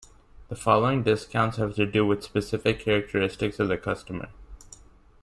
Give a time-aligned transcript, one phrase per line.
[0.47, 4.29] The following discounts have to do with specific characteristics of the customer.